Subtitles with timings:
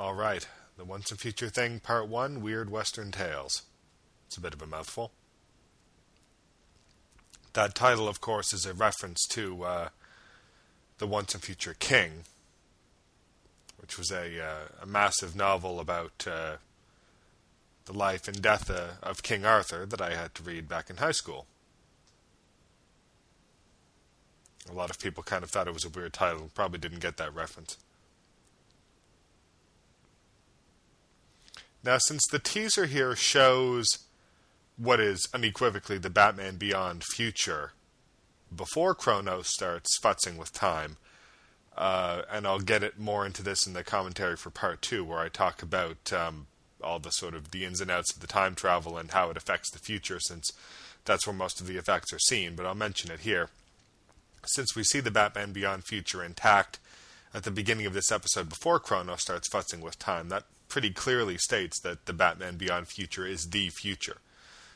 [0.00, 3.64] All right, the Once and Future Thing, Part 1 Weird Western Tales.
[4.26, 5.12] It's a bit of a mouthful.
[7.52, 9.88] That title, of course, is a reference to uh,
[10.96, 12.24] The Once and Future King,
[13.78, 16.56] which was a, uh, a massive novel about uh,
[17.84, 20.96] the life and death uh, of King Arthur that I had to read back in
[20.96, 21.44] high school.
[24.66, 27.18] A lot of people kind of thought it was a weird title, probably didn't get
[27.18, 27.76] that reference.
[31.82, 33.86] Now, since the teaser here shows
[34.76, 37.72] what is unequivocally the Batman Beyond future
[38.54, 40.96] before Chronos starts futzing with time,
[41.76, 45.20] uh, and I'll get it more into this in the commentary for part two, where
[45.20, 46.46] I talk about um,
[46.82, 49.36] all the sort of the ins and outs of the time travel and how it
[49.36, 50.50] affects the future, since
[51.04, 52.54] that's where most of the effects are seen.
[52.54, 53.48] But I'll mention it here.
[54.44, 56.78] Since we see the Batman Beyond future intact
[57.32, 61.36] at the beginning of this episode before Chronos starts futzing with time, that pretty clearly
[61.36, 64.18] states that the Batman Beyond future is the future.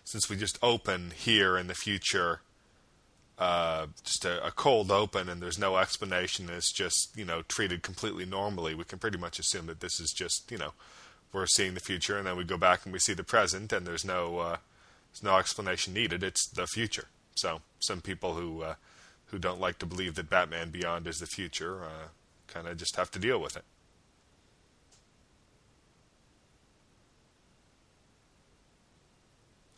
[0.05, 2.41] Since we just open here in the future,
[3.39, 7.83] uh, just a, a, cold open, and there's no explanation, it's just you know treated
[7.83, 10.73] completely normally, we can pretty much assume that this is just you know
[11.33, 13.87] we're seeing the future, and then we go back and we see the present, and
[13.87, 14.57] there's no uh,
[15.11, 16.23] there's no explanation needed.
[16.23, 17.07] It's the future.
[17.35, 18.75] So some people who uh,
[19.27, 22.09] who don't like to believe that Batman Beyond is the future uh,
[22.47, 23.65] kind of just have to deal with it.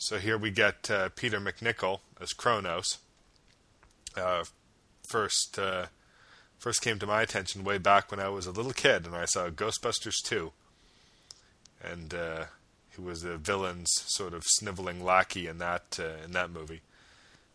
[0.08, 2.98] So here we get uh, Peter MacNicol as Chronos.
[4.16, 4.44] Uh,
[5.08, 5.86] first, uh,
[6.60, 9.24] first came to my attention way back when I was a little kid, and I
[9.24, 10.52] saw Ghostbusters 2,
[11.82, 12.44] and uh,
[12.94, 16.82] he was the villain's sort of sniveling lackey in that uh, in that movie.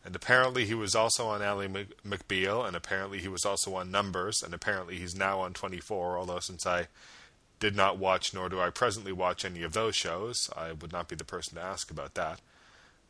[0.04, 1.68] And apparently he was also on Ally
[2.06, 6.18] McBeal, and apparently he was also on Numbers, and apparently he's now on 24.
[6.18, 6.88] Although since I
[7.62, 10.50] did not watch, nor do I presently watch any of those shows.
[10.58, 12.42] I would not be the person to ask about that.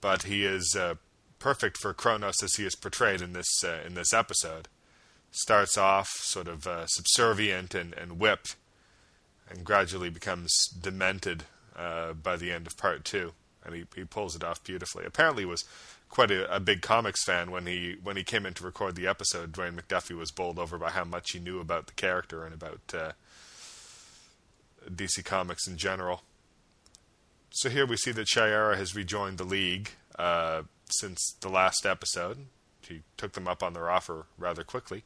[0.02, 0.96] But he is uh,
[1.40, 4.68] perfect for Chronos as he is portrayed in this uh, in this episode.
[5.32, 8.58] Starts off sort of uh, subservient and, and whipped,
[9.50, 11.46] and gradually becomes demented
[11.76, 13.32] uh, by the end of part two,
[13.64, 15.06] and he, he pulls it off beautifully.
[15.06, 15.64] Apparently, was
[16.10, 19.08] quite a, a, big comics fan when he when he came in to record the
[19.08, 19.54] episode.
[19.54, 22.82] Dwayne McDuffie was bowled over by how much he knew about the character and about
[22.94, 23.12] uh,
[24.90, 26.24] DC Comics in general.
[27.52, 32.46] So here we see that Shayera has rejoined the League uh, since the last episode.
[32.82, 35.04] She took them up on their offer rather quickly.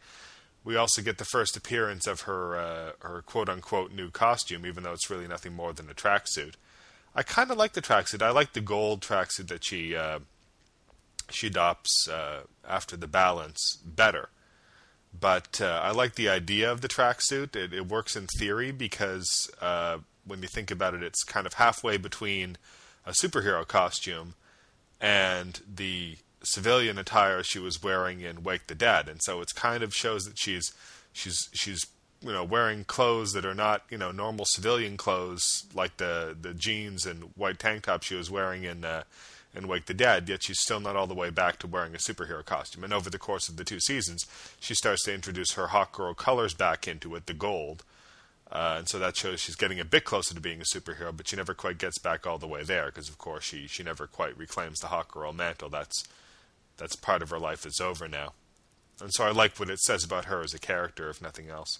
[0.63, 4.83] We also get the first appearance of her uh, her quote unquote new costume, even
[4.83, 6.53] though it's really nothing more than a tracksuit.
[7.15, 8.21] I kind of like the tracksuit.
[8.21, 10.19] I like the gold tracksuit that she uh,
[11.29, 14.29] she adopts uh, after the balance better.
[15.19, 17.55] But uh, I like the idea of the tracksuit.
[17.55, 21.53] It, it works in theory because uh, when you think about it, it's kind of
[21.53, 22.57] halfway between
[23.05, 24.33] a superhero costume
[24.99, 29.83] and the civilian attire she was wearing in Wake the Dead, and so it kind
[29.83, 30.73] of shows that she's
[31.11, 31.85] she's she's
[32.21, 36.53] you know wearing clothes that are not you know normal civilian clothes like the the
[36.53, 39.03] jeans and white tank top she was wearing in uh,
[39.55, 41.97] in Wake the Dead, yet she's still not all the way back to wearing a
[41.97, 42.83] superhero costume.
[42.83, 44.25] And over the course of the two seasons,
[44.59, 47.83] she starts to introduce her Hawkgirl colors back into it, the gold.
[48.51, 51.27] Uh, and so that shows she's getting a bit closer to being a superhero, but
[51.27, 54.05] she never quite gets back all the way there because, of course, she she never
[54.05, 55.69] quite reclaims the Hawkgirl mantle.
[55.69, 56.03] That's
[56.77, 58.33] that's part of her life that's over now.
[59.01, 61.79] And so I like what it says about her as a character, if nothing else.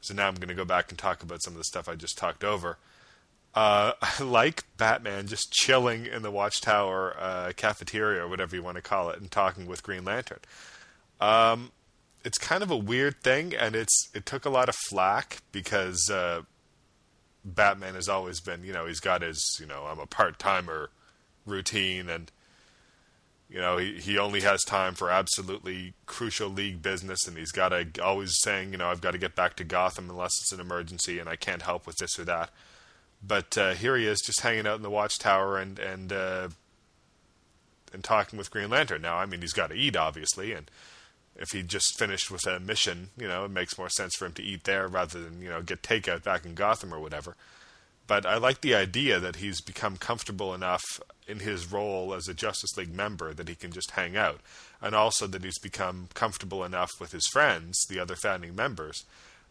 [0.00, 1.94] So now I'm going to go back and talk about some of the stuff I
[1.94, 2.78] just talked over.
[3.54, 8.76] Uh, I like Batman just chilling in the Watchtower uh, cafeteria or whatever you want
[8.76, 10.40] to call it and talking with Green Lantern.
[11.20, 11.72] Um,
[12.24, 16.10] it's kind of a weird thing, and it's it took a lot of flack because
[16.10, 16.42] uh,
[17.44, 20.90] Batman has always been, you know, he's got his, you know, I'm a part timer
[21.46, 22.30] routine, and
[23.48, 27.70] you know, he he only has time for absolutely crucial league business, and he's got
[27.70, 30.60] to always saying, you know, I've got to get back to Gotham unless it's an
[30.60, 32.50] emergency, and I can't help with this or that.
[33.22, 36.48] But uh, here he is, just hanging out in the watchtower and and uh,
[37.92, 39.02] and talking with Green Lantern.
[39.02, 40.70] Now, I mean, he's got to eat, obviously, and
[41.36, 44.32] if he just finished with a mission, you know, it makes more sense for him
[44.34, 47.36] to eat there rather than you know get takeout back in Gotham or whatever.
[48.06, 50.82] But I like the idea that he's become comfortable enough
[51.28, 54.40] in his role as a Justice League member that he can just hang out,
[54.82, 59.04] and also that he's become comfortable enough with his friends, the other founding members,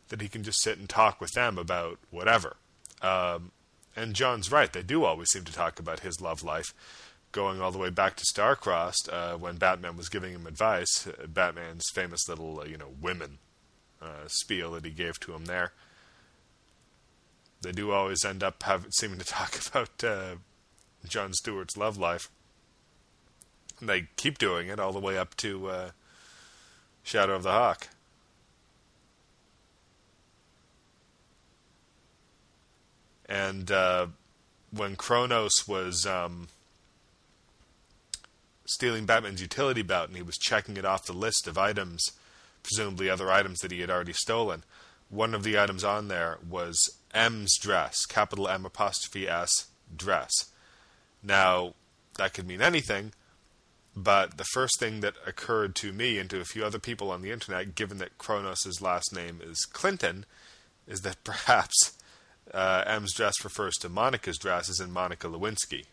[0.09, 2.57] that he can just sit and talk with them about whatever.
[3.01, 3.51] Um,
[3.99, 6.73] and John's right; they do always seem to talk about his love life,
[7.31, 11.07] going all the way back to Starcrossed uh, when Batman was giving him advice.
[11.07, 13.39] Uh, Batman's famous little, uh, you know, women
[14.01, 15.73] uh, spiel that he gave to him there.
[17.61, 20.35] They do always end up having, seeming to talk about uh,
[21.07, 22.29] John Stewart's love life.
[23.79, 25.89] And they keep doing it all the way up to uh,
[27.03, 27.89] Shadow of the Hawk.
[33.29, 34.07] And uh,
[34.71, 36.47] when Chronos was um,
[38.65, 42.03] stealing Batman's utility belt and he was checking it off the list of items,
[42.63, 44.63] presumably other items that he had already stolen,
[45.09, 50.31] one of the items on there was M's dress, capital M apostrophe S dress.
[51.21, 51.75] Now,
[52.17, 53.13] that could mean anything,
[53.95, 57.21] but the first thing that occurred to me and to a few other people on
[57.21, 60.25] the internet, given that Chronos' last name is Clinton,
[60.87, 61.93] is that perhaps
[62.53, 65.85] uh, M's dress refers to Monica's dress, as in Monica Lewinsky.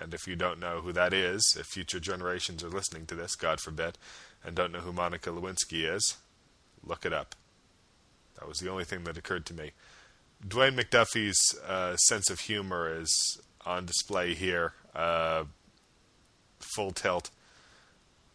[0.00, 3.34] And if you don't know who that is, if future generations are listening to this,
[3.34, 3.98] God forbid,
[4.44, 6.16] and don't know who Monica Lewinsky is,
[6.84, 7.34] look it up.
[8.38, 9.72] That was the only thing that occurred to me.
[10.46, 14.74] Dwayne McDuffie's uh, sense of humor is on display here.
[14.94, 15.44] Uh,
[16.76, 17.30] full tilt.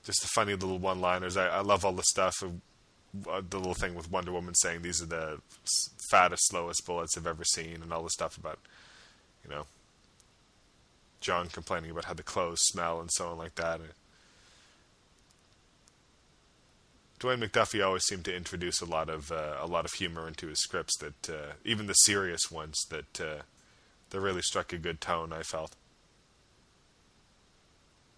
[0.04, 1.38] Just the funny little one-liners.
[1.38, 2.34] I, I love all the stuff.
[3.30, 5.40] Uh, the little thing with Wonder Woman saying these are the
[6.10, 8.60] fattest, slowest bullets I've ever seen, and all the stuff about,
[9.44, 9.66] you know,
[11.22, 13.80] John complaining about how the clothes smell and so on like that.
[17.20, 20.48] Dwayne McDuffie always seemed to introduce a lot of uh, a lot of humor into
[20.48, 20.98] his scripts.
[20.98, 23.44] That uh, even the serious ones that uh,
[24.10, 25.32] that really struck a good tone.
[25.32, 25.76] I felt.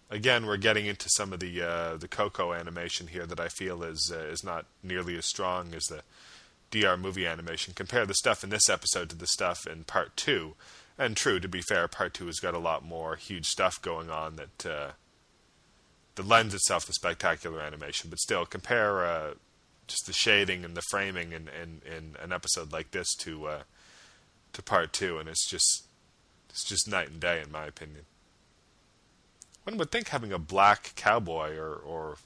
[0.08, 3.82] Again, we're getting into some of the uh, the Koko animation here that I feel
[3.82, 6.02] is uh, is not nearly as strong as the
[6.70, 7.74] DR movie animation.
[7.74, 10.54] Compare the stuff in this episode to the stuff in part two,
[10.96, 14.08] and true to be fair, part two has got a lot more huge stuff going
[14.08, 14.90] on that uh,
[16.14, 18.08] that lends itself to spectacular animation.
[18.08, 19.30] But still, compare uh,
[19.88, 23.62] just the shading and the framing in, in, in an episode like this to uh,
[24.52, 25.86] to part two, and it's just
[26.48, 28.04] it's just night and day in my opinion.
[29.66, 32.18] One would think having a black cowboy or or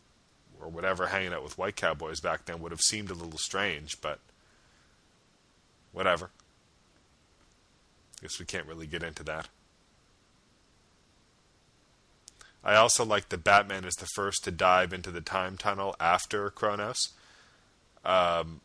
[0.60, 3.98] or whatever hanging out with white cowboys back then would have seemed a little strange,
[4.02, 4.18] but
[5.92, 6.28] whatever.
[8.20, 9.48] Guess we can't really get into that.
[12.62, 16.50] I also like that Batman is the first to dive into the time tunnel after
[16.50, 17.08] Chronos.
[18.04, 18.60] Um,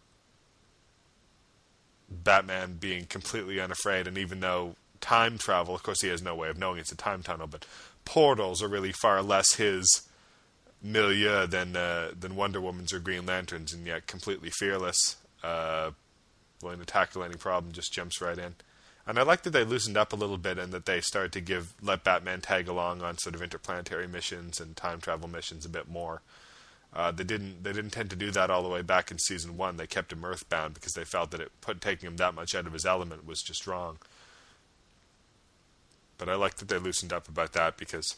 [2.09, 6.49] Batman being completely unafraid, and even though time travel, of course, he has no way
[6.49, 7.65] of knowing it's a time tunnel, but
[8.05, 10.07] portals are really far less his
[10.81, 15.91] milieu than uh, than Wonder Woman's or Green Lantern's, and yet completely fearless, uh,
[16.61, 18.55] willing to tackle any problem, just jumps right in.
[19.07, 21.41] And I like that they loosened up a little bit and that they started to
[21.41, 25.69] give let Batman tag along on sort of interplanetary missions and time travel missions a
[25.69, 26.21] bit more.
[26.93, 29.57] Uh, they didn't they didn't tend to do that all the way back in season
[29.57, 29.77] one.
[29.77, 32.65] They kept him earthbound because they felt that it put taking him that much out
[32.65, 33.97] of his element was just wrong.
[36.17, 38.15] But I like that they loosened up about that because,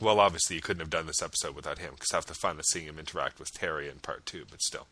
[0.00, 2.70] well, obviously you couldn't have done this episode without him because half the fun is
[2.70, 4.44] seeing him interact with Terry in part two.
[4.50, 4.86] But still.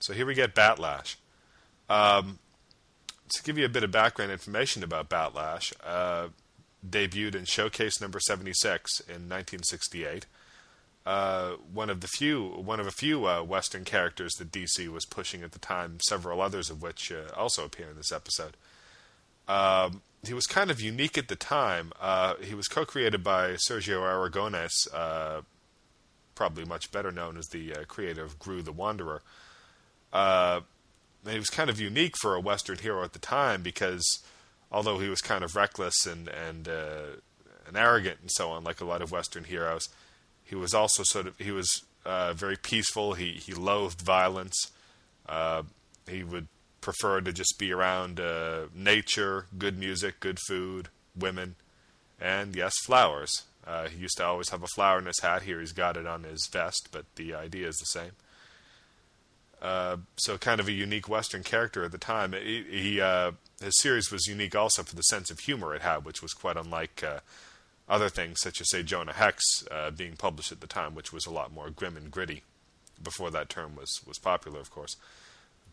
[0.00, 1.16] So here we get Batlash.
[1.88, 2.38] Um,
[3.30, 6.28] to give you a bit of background information about Batlash, uh,
[6.88, 10.26] debuted in Showcase number 76 in 1968.
[11.04, 15.06] Uh, one of the few, one of a few uh, Western characters that DC was
[15.06, 15.98] pushing at the time.
[16.06, 18.56] Several others of which uh, also appear in this episode.
[19.48, 21.92] Um, he was kind of unique at the time.
[22.00, 25.40] Uh, he was co-created by Sergio Aragonés, uh,
[26.34, 29.22] probably much better known as the creator of Groo the Wanderer
[31.26, 34.04] he was kind of unique for a Western hero at the time because
[34.70, 37.16] although he was kind of reckless and and uh,
[37.66, 39.88] and arrogant and so on, like a lot of Western heroes,
[40.44, 43.14] he was also sort of he was uh, very peaceful.
[43.14, 44.70] He he loathed violence.
[45.28, 45.62] Uh,
[46.08, 46.48] he would
[46.80, 51.56] prefer to just be around uh, nature, good music, good food, women,
[52.20, 53.44] and yes, flowers.
[53.66, 55.42] Uh, he used to always have a flower in his hat.
[55.42, 58.12] Here he's got it on his vest, but the idea is the same.
[59.60, 62.32] Uh, so kind of a unique Western character at the time.
[62.32, 66.04] He, he uh, his series was unique also for the sense of humor it had,
[66.04, 67.20] which was quite unlike uh,
[67.88, 71.26] other things, such as say Jonah Hex uh, being published at the time, which was
[71.26, 72.42] a lot more grim and gritty.
[73.02, 74.96] Before that term was was popular, of course.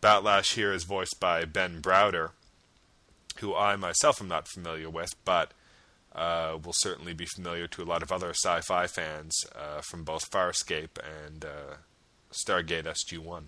[0.05, 2.29] Batlash here is voiced by Ben Browder,
[3.37, 5.51] who I myself am not familiar with, but
[6.13, 10.29] uh, will certainly be familiar to a lot of other sci-fi fans uh, from both
[10.29, 11.43] Farscape and
[12.31, 13.45] Stargate SG-1.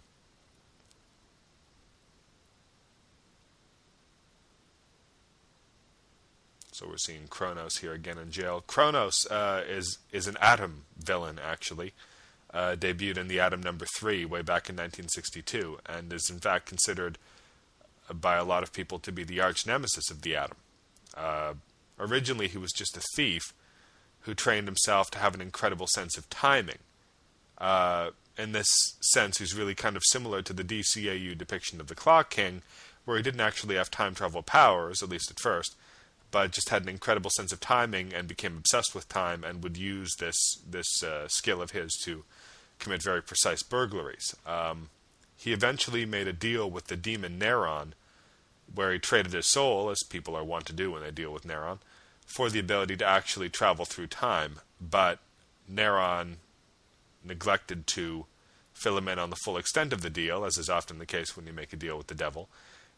[6.71, 8.63] So we're seeing Chronos here again in jail.
[8.65, 11.93] Chronos uh, is is an Atom villain, actually.
[12.57, 16.65] Uh, debuted in the Atom number three way back in 1962, and is in fact
[16.65, 17.19] considered
[18.11, 20.57] by a lot of people to be the arch nemesis of the Atom.
[21.15, 21.53] Uh,
[21.99, 23.53] originally, he was just a thief
[24.21, 26.79] who trained himself to have an incredible sense of timing.
[27.59, 28.09] Uh,
[28.39, 28.67] in this
[29.01, 32.63] sense, he's really kind of similar to the DCAU depiction of the Clock King,
[33.05, 35.75] where he didn't actually have time travel powers, at least at first,
[36.31, 39.77] but just had an incredible sense of timing and became obsessed with time and would
[39.77, 40.37] use this
[40.67, 42.23] this uh, skill of his to
[42.79, 44.35] commit very precise burglaries.
[44.45, 44.89] Um,
[45.37, 47.91] he eventually made a deal with the demon Neron,
[48.73, 51.47] where he traded his soul, as people are wont to do when they deal with
[51.47, 51.79] Neron,
[52.25, 54.59] for the ability to actually travel through time.
[54.81, 55.19] But
[55.71, 56.35] Neron
[57.23, 58.25] neglected to
[58.73, 61.35] fill him in on the full extent of the deal, as is often the case
[61.35, 62.49] when you make a deal with the devil.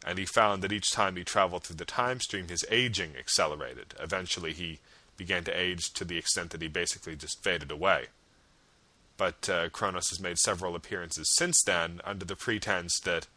[0.06, 3.94] And he found that each time he traveled through the time stream, his aging accelerated.
[4.00, 4.80] Eventually, he
[5.18, 8.06] began to age to the extent that he basically just faded away.
[9.20, 13.28] But uh, Chronos has made several appearances since then under the pretense that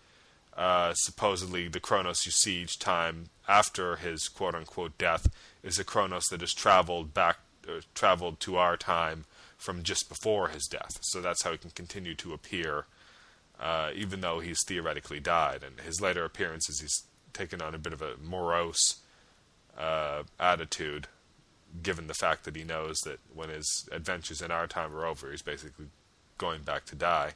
[0.56, 5.26] uh, supposedly the Chronos you see each time after his quote unquote death
[5.64, 9.24] is a Chronos that has traveled back, uh, traveled to our time
[9.58, 10.98] from just before his death.
[11.00, 12.84] So that's how he can continue to appear,
[13.58, 15.64] uh, even though he's theoretically died.
[15.64, 19.00] And his later appearances, he's taken on a bit of a morose
[19.76, 21.08] uh, attitude,
[21.80, 25.30] given the fact that he knows that when his adventures in our time are over,
[25.30, 25.86] he's basically
[26.38, 27.32] going back to die.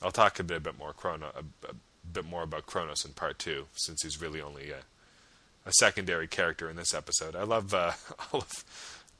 [0.00, 1.74] I'll talk a bit, a bit more Chrono, a, a,
[2.12, 4.80] bit more about Chronos in part two, since he's really only a,
[5.64, 7.36] a secondary character in this episode.
[7.36, 7.92] I love uh,
[8.32, 8.64] all of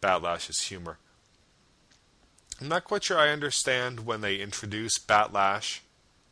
[0.03, 0.99] Batlash's humor.
[2.61, 5.81] I'm not quite sure I understand when they introduce Batlash.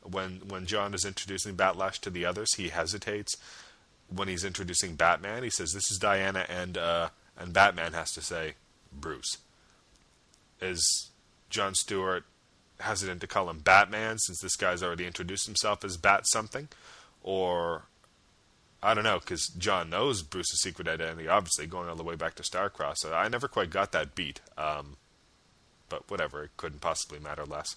[0.03, 3.37] When when John is introducing Batlash to the others, he hesitates.
[4.15, 8.21] When he's introducing Batman, he says, "This is Diana," and uh, and Batman has to
[8.21, 8.55] say,
[8.93, 9.39] "Bruce."
[10.61, 11.11] Is
[11.49, 12.25] John Stewart
[12.81, 16.69] hesitant to call him Batman since this guy's already introduced himself as Bat something,
[17.23, 17.85] or
[18.83, 22.35] I don't know, because John knows Bruce's secret identity, obviously, going all the way back
[22.37, 22.99] to Starcross.
[22.99, 24.41] So I never quite got that beat.
[24.57, 24.97] Um,
[25.89, 27.77] but whatever, it couldn't possibly matter less.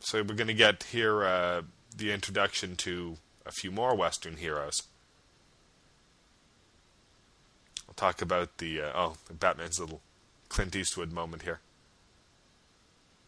[0.00, 1.62] So we're to get here uh,
[1.96, 3.16] the introduction to
[3.50, 4.84] a few more Western heroes.
[7.88, 10.00] I'll talk about the, uh, oh, Batman's little
[10.48, 11.60] Clint Eastwood moment here.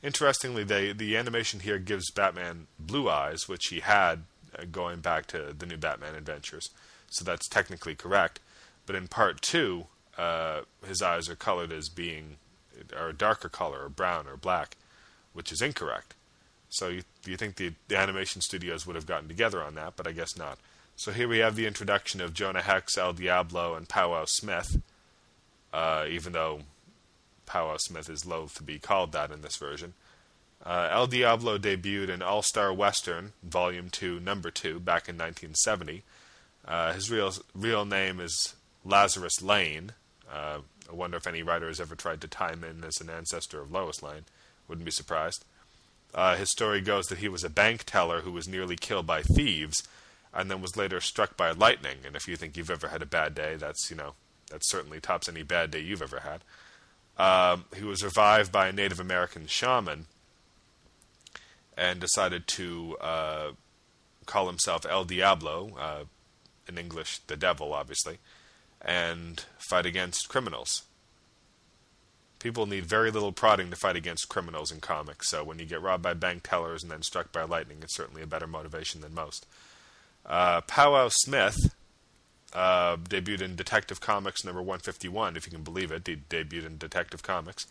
[0.03, 4.23] Interestingly, they, the animation here gives Batman blue eyes, which he had
[4.57, 6.71] uh, going back to the new Batman Adventures.
[7.11, 8.39] So that's technically correct.
[8.87, 9.87] But in part two,
[10.17, 12.37] uh, his eyes are colored as being
[12.97, 14.77] are a darker color, or brown or black,
[15.33, 16.15] which is incorrect.
[16.73, 20.07] So you, you think the, the animation studios would have gotten together on that, but
[20.07, 20.59] I guess not.
[20.97, 24.81] So here we have the introduction of Jonah Hex, El Diablo, and Powwow Smith.
[25.71, 26.61] Uh, even though
[27.45, 29.93] Powwow Smith is loath to be called that in this version.
[30.65, 36.05] Uh, El Diablo debuted in All Star Western, Volume 2, Number 2, back in 1970.
[36.67, 39.93] Uh, his real, real name is Lazarus Lane.
[40.33, 40.61] Uh,
[40.91, 43.61] I wonder if any writer has ever tried to tie him in as an ancestor
[43.61, 44.25] of Lois Lane.
[44.69, 45.45] Wouldn't be surprised.
[46.15, 49.23] Uh, his story goes that he was a bank teller who was nearly killed by
[49.23, 49.83] thieves
[50.35, 51.99] and then was later struck by lightning.
[52.07, 54.15] And if you think you've ever had a bad day, that's, you know,
[54.51, 56.43] that certainly tops any bad day you've ever had.
[57.19, 60.07] Um, he was revived by a Native American shaman
[61.77, 63.51] and decided to uh,
[64.27, 66.05] call himself El Diablo, uh,
[66.69, 68.19] in English, the devil, obviously,
[68.81, 70.83] and fight against criminals.
[72.43, 75.81] People need very little prodding to fight against criminals in comics, so when you get
[75.81, 79.15] robbed by bank tellers and then struck by lightning, it's certainly a better motivation than
[79.15, 79.47] most.
[80.27, 81.57] Uh, Powwow Smith
[82.53, 86.05] uh, debuted in Detective Comics number 151, if you can believe it.
[86.05, 87.69] He debuted in Detective Comics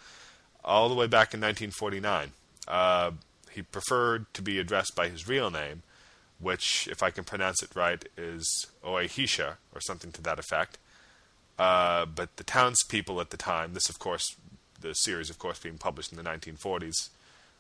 [0.64, 2.32] all the way back in 1949.
[2.66, 3.12] Uh,
[3.52, 5.84] he preferred to be addressed by his real name,
[6.40, 10.78] which, if I can pronounce it right, is Oehisha, or something to that effect.
[11.60, 14.36] Uh, but the townspeople at the time, this of course,
[14.82, 17.10] the series of course being published in the 1940s,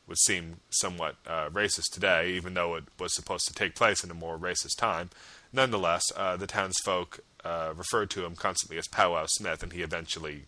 [0.07, 4.11] would seem somewhat uh, racist today, even though it was supposed to take place in
[4.11, 5.09] a more racist time.
[5.53, 10.45] Nonetheless, uh, the townsfolk uh, referred to him constantly as Powwow Smith, and he eventually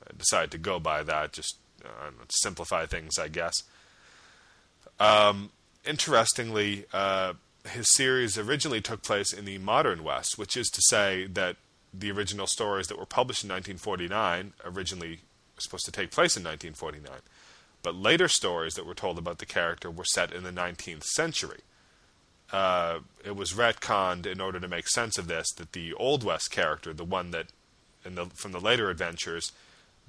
[0.00, 3.62] uh, decided to go by that, just uh, to simplify things, I guess.
[5.00, 5.50] Um,
[5.84, 7.34] interestingly, uh,
[7.68, 11.56] his series originally took place in the modern West, which is to say that
[11.92, 15.20] the original stories that were published in 1949 originally
[15.58, 17.20] were supposed to take place in 1949.
[17.82, 21.60] But later stories that were told about the character were set in the 19th century.
[22.52, 26.50] Uh, it was retconned in order to make sense of this that the Old West
[26.50, 27.48] character, the one that
[28.04, 29.52] the, from the later adventures,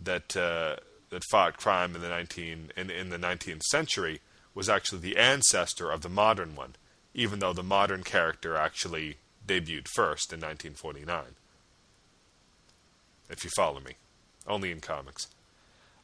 [0.01, 0.77] that uh,
[1.09, 4.21] that fought crime in the 19 in, in the 19th century
[4.53, 6.75] was actually the ancestor of the modern one,
[7.13, 11.23] even though the modern character actually debuted first in 1949.
[13.29, 13.93] If you follow me,
[14.47, 15.27] only in comics.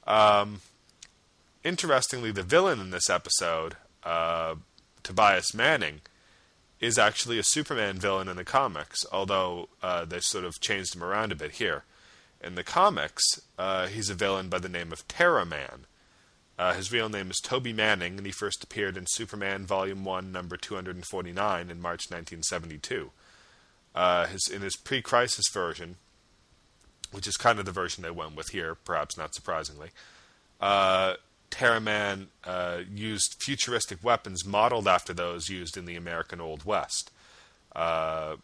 [0.06, 0.62] Um,
[1.64, 4.56] interestingly, the villain in this episode, uh,
[5.04, 6.02] Tobias Manning,
[6.80, 11.04] is actually a Superman villain in the comics, although uh, they've sort of changed him
[11.04, 11.84] around a bit here.
[12.44, 13.24] In the comics,
[13.58, 15.86] uh, he's a villain by the name of Terra Man.
[16.58, 20.32] Uh, his real name is Toby Manning, and he first appeared in Superman Volume 1,
[20.32, 23.12] number 249 in March 1972.
[23.94, 25.96] Uh, his, in his pre crisis version,
[27.16, 29.90] which is kind of the version they went with here, perhaps not surprisingly,
[30.60, 31.16] uh,
[31.50, 37.12] Terraman uh, used futuristic weapons modeled after those used in the American Old West.
[37.74, 38.36] Uh,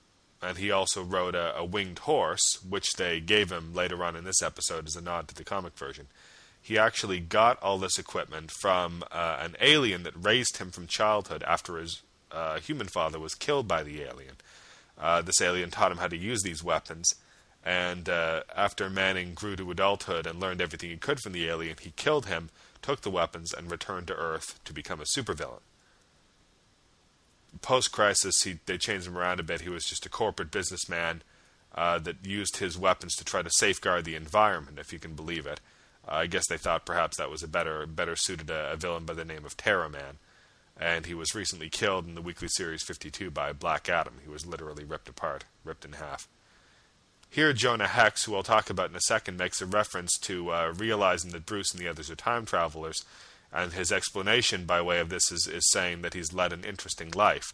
[0.41, 4.23] and he also rode a, a, winged horse, which they gave him later on in
[4.23, 6.07] this episode as a nod to the comic version.
[6.61, 11.43] He actually got all this equipment from uh, an alien that raised him from childhood
[11.43, 12.01] after his
[12.31, 14.35] uh, human father was killed by the alien.
[14.97, 17.15] Uh, this alien taught him how to use these weapons,
[17.63, 21.75] and uh, after Manning grew to adulthood and learned everything he could from the alien,
[21.80, 22.50] he killed him
[22.82, 25.62] took the weapons, and returned to Earth to become a supervillain.
[27.62, 29.62] Post crisis, they changed him around a bit.
[29.62, 31.22] He was just a corporate businessman
[31.75, 35.46] uh, that used his weapons to try to safeguard the environment, if you can believe
[35.46, 35.60] it.
[36.08, 39.06] Uh, I guess they thought perhaps that was a better, better suited a, a villain
[39.06, 40.18] by the name of Terra Man.
[40.80, 44.15] And he was recently killed in the weekly series 52 by Black Adam.
[44.24, 46.27] He was literally ripped apart, ripped in half.
[47.33, 50.73] Here, Jonah Hex, who I'll talk about in a second, makes a reference to uh,
[50.77, 53.05] realizing that Bruce and the others are time travelers,
[53.53, 57.09] and his explanation by way of this is, is saying that he's led an interesting
[57.11, 57.53] life.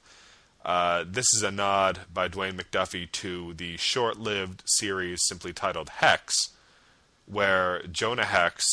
[0.65, 5.89] Uh, this is a nod by Dwayne McDuffie to the short lived series simply titled
[5.89, 6.33] Hex,
[7.27, 8.65] where Jonah Hex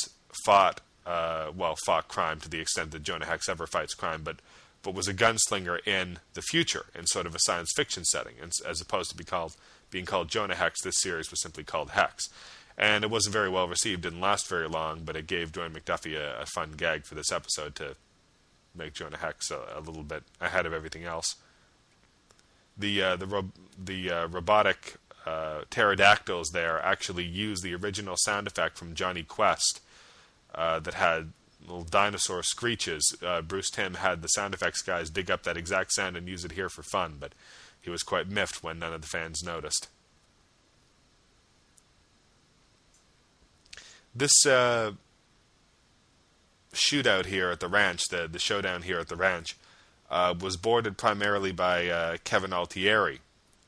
[0.47, 4.37] fought, uh, well, fought crime to the extent that Jonah Hex ever fights crime, but,
[4.83, 8.81] but was a gunslinger in the future in sort of a science fiction setting, as
[8.81, 9.55] opposed to be called
[9.95, 12.29] being called Jonah Hex, this series was simply called Hex.
[12.77, 16.17] And it wasn't very well received, didn't last very long, but it gave Dwayne McDuffie
[16.17, 17.95] a, a fun gag for this episode to
[18.75, 21.37] make Jonah Hex a, a little bit ahead of everything else.
[22.77, 28.49] The uh, the ro- the uh, robotic uh, pterodactyls there actually use the original sound
[28.49, 29.81] effect from Jonny Quest
[30.57, 31.31] uh, that had
[31.65, 33.17] little dinosaur screeches.
[33.25, 36.45] Uh, Bruce Timm had the sound effects guys dig up that exact sound and use
[36.45, 37.33] it here for fun, but
[37.85, 39.89] he was quite miffed when none of the fans noticed.
[44.15, 44.93] This uh,
[46.73, 49.57] shootout here at the ranch, the, the showdown here at the ranch,
[50.11, 53.21] uh, was boarded primarily by uh, Kevin Altieri,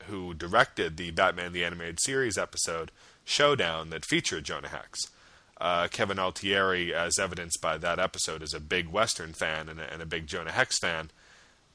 [0.07, 2.91] who directed the Batman the Animated Series episode
[3.23, 5.11] Showdown that featured Jonah Hex.
[5.59, 9.91] Uh, Kevin Altieri, as evidenced by that episode, is a big Western fan and a,
[9.93, 11.11] and a big Jonah Hex fan,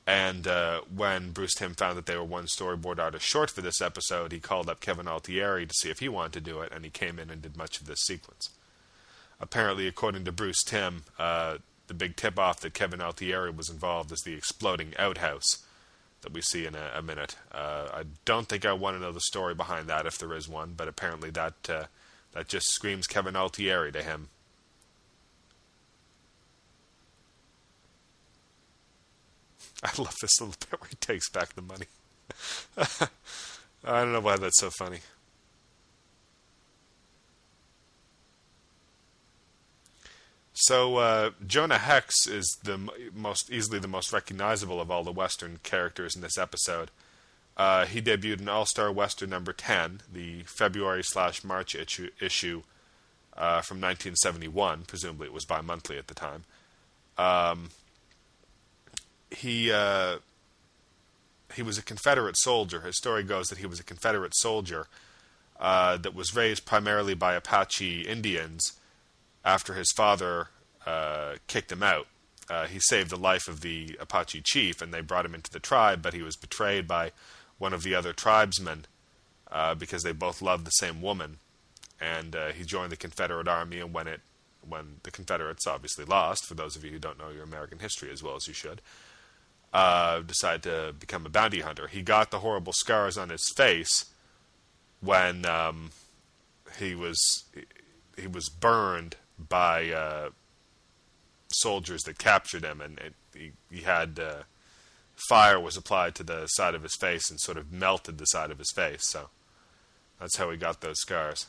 [0.06, 3.80] and uh, when Bruce Timm found that they were one storyboard artist short for this
[3.80, 6.84] episode, he called up Kevin Altieri to see if he wanted to do it, and
[6.84, 8.50] he came in and did much of this sequence.
[9.40, 14.10] Apparently, according to Bruce Timm, uh, the big tip off that Kevin Altieri was involved
[14.12, 15.64] is the exploding outhouse
[16.22, 17.36] that we see in a, a minute.
[17.52, 20.48] Uh, I don't think I want to know the story behind that if there is
[20.48, 21.84] one, but apparently that uh,
[22.32, 24.28] that just screams Kevin Altieri to him.
[29.84, 31.86] I love this little bit where he takes back the money.
[33.84, 35.00] I don't know why that's so funny.
[40.54, 45.58] So uh, Jonah Hex is the most easily the most recognizable of all the Western
[45.62, 46.90] characters in this episode.
[47.56, 52.62] Uh, he debuted in All Star Western number ten, the February slash March issue, issue
[53.36, 54.84] uh, from 1971.
[54.86, 56.44] Presumably, it was bi-monthly at the time.
[57.18, 57.70] Um,
[59.32, 60.18] he uh,
[61.54, 62.80] he was a Confederate soldier.
[62.80, 64.86] His story goes that he was a Confederate soldier
[65.60, 68.72] uh, that was raised primarily by Apache Indians
[69.44, 70.48] after his father
[70.86, 72.06] uh, kicked him out.
[72.50, 75.60] Uh, he saved the life of the Apache chief, and they brought him into the
[75.60, 77.12] tribe, but he was betrayed by
[77.58, 78.84] one of the other tribesmen
[79.50, 81.38] uh, because they both loved the same woman.
[82.00, 84.20] And uh, he joined the Confederate Army, and when it
[84.68, 88.10] when the Confederates obviously lost, for those of you who don't know your American history
[88.12, 88.80] as well as you should,
[89.72, 91.88] uh, decided to become a bounty hunter.
[91.88, 94.06] He got the horrible scars on his face
[95.00, 95.90] when um,
[96.78, 97.44] he was
[98.16, 100.30] he was burned by uh,
[101.48, 102.98] soldiers that captured him, and
[103.34, 104.42] he, he had uh,
[105.28, 108.50] fire was applied to the side of his face and sort of melted the side
[108.50, 109.08] of his face.
[109.08, 109.30] So
[110.20, 111.46] that's how he got those scars.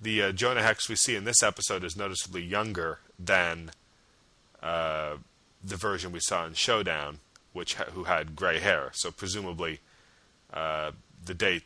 [0.00, 3.70] The uh, Jonah Hex we see in this episode is noticeably younger than
[4.62, 5.16] uh,
[5.62, 7.18] the version we saw in Showdown,
[7.52, 8.90] which who had gray hair.
[8.94, 9.80] So presumably,
[10.52, 10.92] uh,
[11.24, 11.64] the date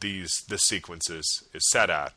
[0.00, 2.12] these this sequence is, is set at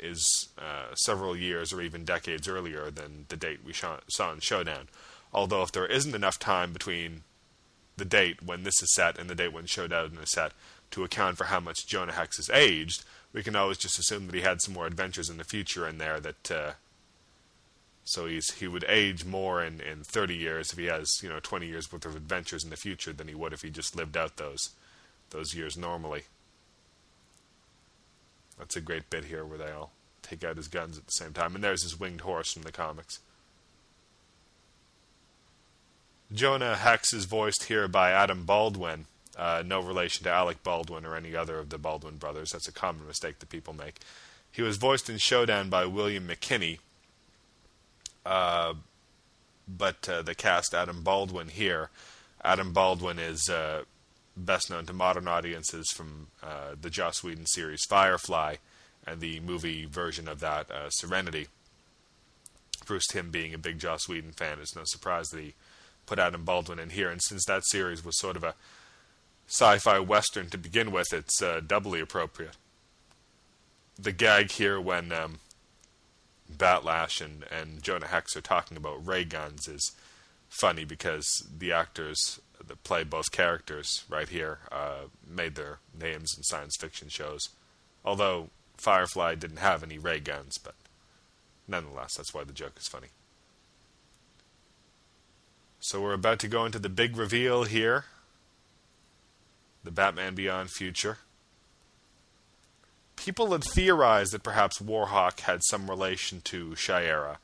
[0.00, 4.88] is uh, several years or even decades earlier than the date we saw in Showdown.
[5.32, 7.22] Although, if there isn't enough time between
[7.96, 10.52] the date when this is set and the date when Showdown is set
[10.90, 14.34] to account for how much Jonah Hex has aged, we can always just assume that
[14.34, 16.20] he had some more adventures in the future in there.
[16.20, 16.72] That uh,
[18.04, 21.40] so he's he would age more in, in 30 years if he has you know
[21.40, 24.16] 20 years worth of adventures in the future than he would if he just lived
[24.16, 24.70] out those
[25.30, 26.22] those years normally.
[28.58, 31.32] That's a great bit here where they all take out his guns at the same
[31.32, 33.18] time, and there's his winged horse from the comics.
[36.32, 41.16] Jonah Hex is voiced here by Adam Baldwin, uh, no relation to Alec Baldwin or
[41.16, 42.52] any other of the Baldwin brothers.
[42.52, 43.96] That's a common mistake that people make.
[44.50, 46.78] He was voiced in Showdown by William McKinney,
[48.24, 48.74] uh,
[49.68, 51.90] but uh, cast Adam Baldwin here.
[52.44, 53.82] Adam Baldwin is uh,
[54.36, 58.56] best known to modern audiences from uh, the Joss Whedon series Firefly
[59.06, 61.48] and the movie version of that, uh, Serenity.
[62.86, 65.54] Bruce Timm being a big Joss Whedon fan, it's no surprise that he
[66.06, 67.10] put Adam Baldwin in here.
[67.10, 68.54] And since that series was sort of a
[69.46, 72.56] sci-fi western to begin with, it's uh, doubly appropriate.
[73.98, 75.38] The gag here when um,
[76.58, 79.92] Batlash and, and Jonah Hex are talking about ray guns is
[80.48, 86.42] funny because the actors that play both characters right here uh, made their names in
[86.42, 87.48] science fiction shows.
[88.04, 90.74] Although Firefly didn't have any ray guns, but
[91.66, 93.08] nonetheless, that's why the joke is funny.
[95.80, 98.04] So we're about to go into the big reveal here
[99.84, 101.18] the Batman Beyond future.
[103.24, 107.36] People had theorized that perhaps Warhawk had some relation to Shayera,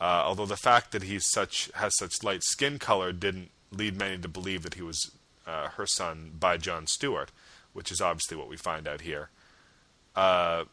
[0.00, 4.18] uh, although the fact that he such has such light skin color didn't lead many
[4.18, 5.10] to believe that he was
[5.48, 7.32] uh, her son by John Stewart,
[7.72, 9.30] which is obviously what we find out here.
[10.14, 10.66] Uh,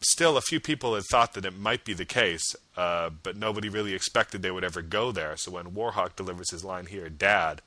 [0.00, 3.68] still, a few people had thought that it might be the case, uh, but nobody
[3.68, 5.36] really expected they would ever go there.
[5.36, 7.60] So when Warhawk delivers his line here, "Dad,"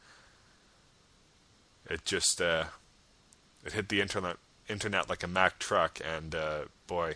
[1.87, 2.65] it just uh,
[3.63, 4.37] it hit the internet
[4.69, 7.15] internet like a Mack truck, and uh, boy,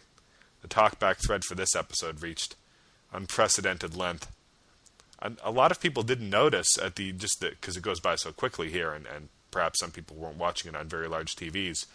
[0.62, 2.56] the talkback thread for this episode reached
[3.14, 4.32] unprecedented length
[5.44, 8.72] a lot of people didn't notice at the just because it goes by so quickly
[8.72, 11.86] here, and, and perhaps some people weren't watching it on very large TVs.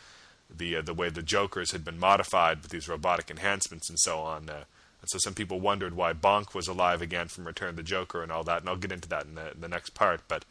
[0.55, 4.21] The uh, the way the Jokers had been modified with these robotic enhancements and so
[4.21, 4.65] on, uh,
[5.01, 8.31] and so some people wondered why Bonk was alive again from Return the Joker and
[8.31, 10.21] all that, and I'll get into that in the, in the next part.
[10.29, 10.45] But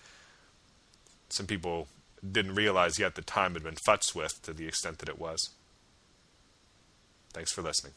[1.29, 1.87] some people
[2.31, 5.51] didn't realize yet the time had been futzed with to the extent that it was.
[7.33, 7.93] Thanks for listening.